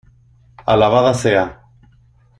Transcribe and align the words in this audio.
Alabada 0.65 1.13
sea. 1.13 1.45